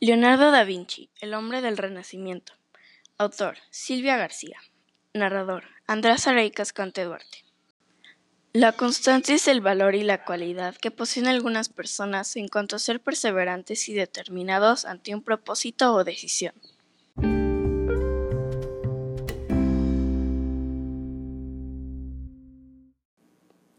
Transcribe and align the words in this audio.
Leonardo 0.00 0.52
da 0.52 0.62
Vinci, 0.62 1.10
el 1.20 1.34
hombre 1.34 1.60
del 1.60 1.76
Renacimiento. 1.76 2.52
Autor: 3.16 3.56
Silvia 3.70 4.16
García. 4.16 4.60
Narrador: 5.12 5.64
Andrés 5.88 6.28
Arey 6.28 6.52
Cascante 6.52 7.02
Duarte. 7.02 7.44
La 8.52 8.70
constancia 8.70 9.34
es 9.34 9.48
el 9.48 9.60
valor 9.60 9.96
y 9.96 10.04
la 10.04 10.24
cualidad 10.24 10.76
que 10.76 10.92
poseen 10.92 11.26
algunas 11.26 11.68
personas 11.68 12.36
en 12.36 12.46
cuanto 12.46 12.76
a 12.76 12.78
ser 12.78 13.00
perseverantes 13.00 13.88
y 13.88 13.92
determinados 13.92 14.84
ante 14.84 15.16
un 15.16 15.24
propósito 15.24 15.92
o 15.92 16.04
decisión. 16.04 16.54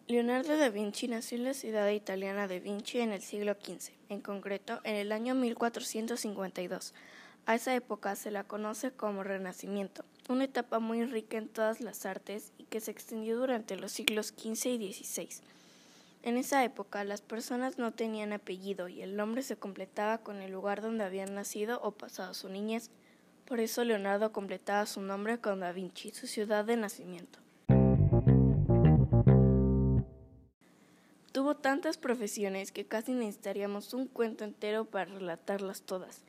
Leonardo 0.09 0.57
da 0.57 0.69
Vinci 0.69 1.07
nació 1.07 1.37
en 1.37 1.43
la 1.43 1.53
ciudad 1.53 1.87
italiana 1.91 2.47
de 2.47 2.59
Vinci 2.59 2.99
en 2.99 3.11
el 3.11 3.21
siglo 3.21 3.53
XV, 3.53 3.91
en 4.09 4.21
concreto 4.21 4.81
en 4.83 4.95
el 4.95 5.11
año 5.11 5.35
1452. 5.35 6.95
A 7.45 7.53
esa 7.53 7.75
época 7.75 8.15
se 8.15 8.31
la 8.31 8.43
conoce 8.43 8.89
como 8.89 9.21
Renacimiento, 9.21 10.03
una 10.27 10.45
etapa 10.45 10.79
muy 10.79 11.05
rica 11.05 11.37
en 11.37 11.47
todas 11.47 11.79
las 11.79 12.07
artes 12.07 12.53
y 12.57 12.63
que 12.63 12.81
se 12.81 12.89
extendió 12.89 13.37
durante 13.37 13.75
los 13.75 13.91
siglos 13.91 14.33
XV 14.35 14.81
y 14.81 14.93
XVI. 14.93 15.29
En 16.23 16.37
esa 16.37 16.63
época 16.63 17.03
las 17.03 17.21
personas 17.21 17.77
no 17.77 17.93
tenían 17.93 18.33
apellido 18.33 18.87
y 18.87 19.03
el 19.03 19.15
nombre 19.15 19.43
se 19.43 19.57
completaba 19.57 20.17
con 20.17 20.41
el 20.41 20.51
lugar 20.51 20.81
donde 20.81 21.03
habían 21.03 21.35
nacido 21.35 21.79
o 21.83 21.91
pasado 21.91 22.33
su 22.33 22.49
niñez. 22.49 22.89
Por 23.45 23.59
eso 23.59 23.83
Leonardo 23.83 24.31
completaba 24.31 24.87
su 24.87 25.01
nombre 25.01 25.37
con 25.37 25.59
Da 25.59 25.71
Vinci, 25.71 26.09
su 26.09 26.25
ciudad 26.25 26.65
de 26.65 26.77
nacimiento. 26.77 27.37
Tantas 31.55 31.97
profesiones 31.97 32.71
que 32.71 32.85
casi 32.85 33.13
necesitaríamos 33.13 33.93
un 33.93 34.07
cuento 34.07 34.43
entero 34.43 34.85
para 34.85 35.05
relatarlas 35.05 35.81
todas. 35.81 36.23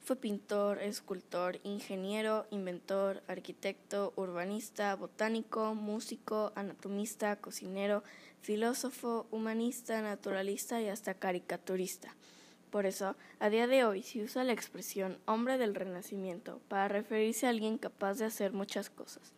Fue 0.00 0.16
pintor, 0.16 0.82
escultor, 0.82 1.60
ingeniero, 1.62 2.46
inventor, 2.50 3.22
arquitecto, 3.28 4.12
urbanista, 4.16 4.96
botánico, 4.96 5.74
músico, 5.74 6.52
anatomista, 6.56 7.36
cocinero, 7.36 8.02
filósofo, 8.40 9.26
humanista, 9.30 10.00
naturalista 10.00 10.80
y 10.80 10.88
hasta 10.88 11.14
caricaturista. 11.14 12.16
Por 12.70 12.86
eso, 12.86 13.14
a 13.38 13.50
día 13.50 13.66
de 13.66 13.84
hoy 13.84 14.02
se 14.02 14.22
usa 14.22 14.42
la 14.42 14.52
expresión 14.52 15.18
hombre 15.26 15.58
del 15.58 15.74
Renacimiento 15.74 16.60
para 16.68 16.88
referirse 16.88 17.46
a 17.46 17.50
alguien 17.50 17.78
capaz 17.78 18.14
de 18.14 18.24
hacer 18.24 18.52
muchas 18.52 18.90
cosas. 18.90 19.32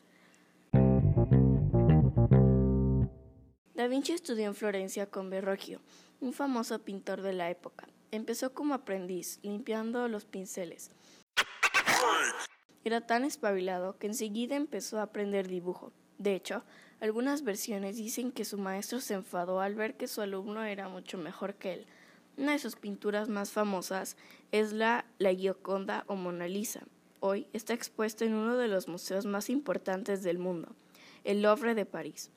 Da 3.82 3.88
Vinci 3.88 4.12
estudió 4.12 4.46
en 4.46 4.54
Florencia 4.54 5.06
con 5.06 5.28
Verrocchio, 5.28 5.80
un 6.20 6.32
famoso 6.32 6.78
pintor 6.78 7.20
de 7.20 7.32
la 7.32 7.50
época. 7.50 7.88
Empezó 8.12 8.54
como 8.54 8.74
aprendiz, 8.74 9.40
limpiando 9.42 10.06
los 10.06 10.24
pinceles. 10.24 10.92
Era 12.84 13.00
tan 13.00 13.24
espabilado 13.24 13.98
que 13.98 14.06
enseguida 14.06 14.54
empezó 14.54 15.00
a 15.00 15.02
aprender 15.02 15.48
dibujo. 15.48 15.92
De 16.18 16.36
hecho, 16.36 16.62
algunas 17.00 17.42
versiones 17.42 17.96
dicen 17.96 18.30
que 18.30 18.44
su 18.44 18.56
maestro 18.56 19.00
se 19.00 19.14
enfadó 19.14 19.58
al 19.58 19.74
ver 19.74 19.96
que 19.96 20.06
su 20.06 20.20
alumno 20.20 20.62
era 20.62 20.88
mucho 20.88 21.18
mejor 21.18 21.54
que 21.54 21.72
él. 21.72 21.86
Una 22.36 22.52
de 22.52 22.60
sus 22.60 22.76
pinturas 22.76 23.28
más 23.28 23.50
famosas 23.50 24.16
es 24.52 24.72
la 24.72 25.06
La 25.18 25.34
Gioconda 25.34 26.04
o 26.06 26.14
Mona 26.14 26.46
Lisa. 26.46 26.86
Hoy 27.18 27.48
está 27.52 27.74
expuesta 27.74 28.24
en 28.24 28.34
uno 28.34 28.56
de 28.56 28.68
los 28.68 28.86
museos 28.86 29.26
más 29.26 29.50
importantes 29.50 30.22
del 30.22 30.38
mundo, 30.38 30.68
el 31.24 31.42
Louvre 31.42 31.74
de 31.74 31.84
París. 31.84 32.30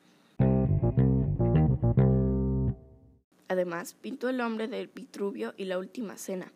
Además, 3.48 3.94
pintó 3.94 4.28
El 4.28 4.40
hombre 4.40 4.66
del 4.66 4.88
Vitruvio 4.88 5.54
y 5.56 5.66
La 5.66 5.78
Última 5.78 6.16
Cena, 6.16 6.52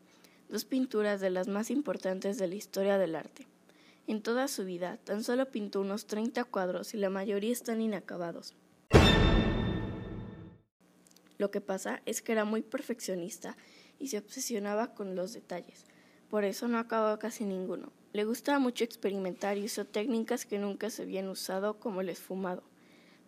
dos 0.48 0.64
pinturas 0.64 1.20
de 1.20 1.30
las 1.30 1.46
más 1.46 1.70
importantes 1.70 2.36
de 2.38 2.48
la 2.48 2.56
historia 2.56 2.98
del 2.98 3.14
arte. 3.14 3.46
En 4.08 4.22
toda 4.22 4.48
su 4.48 4.64
vida, 4.64 4.96
tan 5.04 5.22
solo 5.22 5.46
pintó 5.50 5.80
unos 5.80 6.06
30 6.06 6.42
cuadros 6.44 6.94
y 6.94 6.96
la 6.96 7.10
mayoría 7.10 7.52
están 7.52 7.80
inacabados. 7.80 8.56
Lo 11.38 11.50
que 11.52 11.60
pasa 11.60 12.02
es 12.06 12.20
que 12.20 12.32
era 12.32 12.44
muy 12.44 12.62
perfeccionista 12.62 13.56
y 14.00 14.08
se 14.08 14.18
obsesionaba 14.18 14.94
con 14.94 15.14
los 15.14 15.32
detalles. 15.32 15.84
Por 16.28 16.44
eso 16.44 16.66
no 16.66 16.78
acabó 16.78 17.18
casi 17.20 17.44
ninguno. 17.44 17.92
Le 18.12 18.24
gustaba 18.24 18.58
mucho 18.58 18.82
experimentar 18.82 19.56
y 19.58 19.64
usó 19.64 19.84
técnicas 19.84 20.44
que 20.44 20.58
nunca 20.58 20.90
se 20.90 21.02
habían 21.02 21.28
usado 21.28 21.78
como 21.78 22.00
el 22.00 22.08
esfumado. 22.08 22.64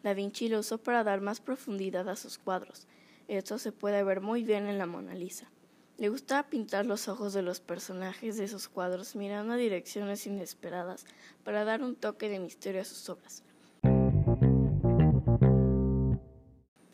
Da 0.02 0.14
Vinci 0.14 0.48
lo 0.48 0.58
usó 0.58 0.78
para 0.78 1.04
dar 1.04 1.20
más 1.20 1.40
profundidad 1.40 2.08
a 2.08 2.16
sus 2.16 2.38
cuadros 2.38 2.88
esto 3.28 3.58
se 3.58 3.72
puede 3.72 4.02
ver 4.04 4.20
muy 4.20 4.42
bien 4.44 4.66
en 4.66 4.78
la 4.78 4.86
Mona 4.86 5.14
Lisa. 5.14 5.50
Le 5.98 6.08
gustaba 6.08 6.48
pintar 6.48 6.86
los 6.86 7.08
ojos 7.08 7.32
de 7.32 7.42
los 7.42 7.60
personajes 7.60 8.36
de 8.36 8.48
sus 8.48 8.68
cuadros 8.68 9.14
mirando 9.14 9.52
a 9.52 9.56
direcciones 9.56 10.26
inesperadas 10.26 11.06
para 11.44 11.64
dar 11.64 11.82
un 11.82 11.94
toque 11.94 12.28
de 12.28 12.40
misterio 12.40 12.80
a 12.80 12.84
sus 12.84 13.08
obras. 13.08 13.44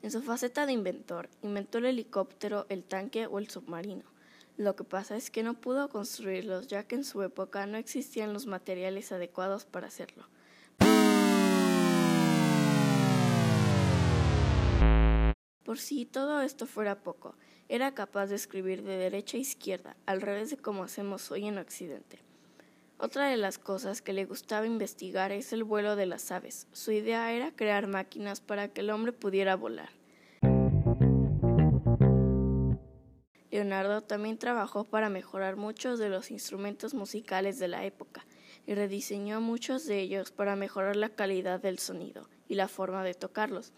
En 0.02 0.10
su 0.10 0.22
faceta 0.22 0.66
de 0.66 0.72
inventor, 0.72 1.28
inventó 1.42 1.78
el 1.78 1.86
helicóptero, 1.86 2.66
el 2.68 2.84
tanque 2.84 3.26
o 3.26 3.38
el 3.38 3.48
submarino. 3.48 4.04
Lo 4.56 4.74
que 4.74 4.82
pasa 4.82 5.16
es 5.16 5.30
que 5.30 5.42
no 5.42 5.54
pudo 5.54 5.88
construirlos 5.88 6.66
ya 6.66 6.82
que 6.82 6.96
en 6.96 7.04
su 7.04 7.22
época 7.22 7.66
no 7.66 7.76
existían 7.76 8.32
los 8.32 8.46
materiales 8.46 9.12
adecuados 9.12 9.64
para 9.64 9.86
hacerlo. 9.86 10.26
Por 15.68 15.78
si 15.78 16.06
todo 16.06 16.40
esto 16.40 16.64
fuera 16.64 17.02
poco, 17.02 17.34
era 17.68 17.92
capaz 17.92 18.28
de 18.28 18.36
escribir 18.36 18.84
de 18.84 18.96
derecha 18.96 19.36
a 19.36 19.40
izquierda, 19.40 19.98
al 20.06 20.22
revés 20.22 20.48
de 20.48 20.56
como 20.56 20.82
hacemos 20.82 21.30
hoy 21.30 21.44
en 21.44 21.58
Occidente. 21.58 22.20
Otra 22.96 23.28
de 23.28 23.36
las 23.36 23.58
cosas 23.58 24.00
que 24.00 24.14
le 24.14 24.24
gustaba 24.24 24.64
investigar 24.64 25.30
es 25.30 25.52
el 25.52 25.64
vuelo 25.64 25.94
de 25.94 26.06
las 26.06 26.32
aves. 26.32 26.68
Su 26.72 26.92
idea 26.92 27.30
era 27.34 27.54
crear 27.54 27.86
máquinas 27.86 28.40
para 28.40 28.68
que 28.68 28.80
el 28.80 28.88
hombre 28.88 29.12
pudiera 29.12 29.56
volar. 29.56 29.90
Leonardo 33.50 34.00
también 34.00 34.38
trabajó 34.38 34.84
para 34.84 35.10
mejorar 35.10 35.56
muchos 35.56 35.98
de 35.98 36.08
los 36.08 36.30
instrumentos 36.30 36.94
musicales 36.94 37.58
de 37.58 37.68
la 37.68 37.84
época 37.84 38.24
y 38.66 38.74
rediseñó 38.74 39.42
muchos 39.42 39.84
de 39.84 40.00
ellos 40.00 40.30
para 40.30 40.56
mejorar 40.56 40.96
la 40.96 41.10
calidad 41.10 41.60
del 41.60 41.78
sonido 41.78 42.26
y 42.48 42.54
la 42.54 42.68
forma 42.68 43.04
de 43.04 43.12
tocarlos. 43.12 43.74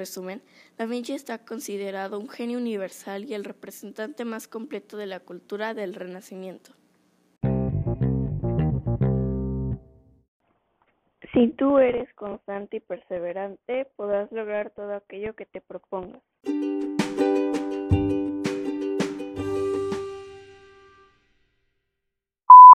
Resumen, 0.00 0.42
Da 0.76 0.86
Vinci 0.86 1.12
está 1.12 1.38
considerado 1.44 2.18
un 2.18 2.28
genio 2.28 2.58
universal 2.58 3.24
y 3.24 3.34
el 3.34 3.44
representante 3.44 4.24
más 4.24 4.48
completo 4.48 4.96
de 4.96 5.06
la 5.06 5.20
cultura 5.20 5.74
del 5.74 5.94
Renacimiento. 5.94 6.72
Si 11.32 11.48
tú 11.52 11.78
eres 11.78 12.12
constante 12.14 12.78
y 12.78 12.80
perseverante, 12.80 13.86
podrás 13.94 14.32
lograr 14.32 14.70
todo 14.70 14.94
aquello 14.94 15.34
que 15.34 15.46
te 15.46 15.60
propongas. 15.60 16.22